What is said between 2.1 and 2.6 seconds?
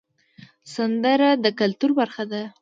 ده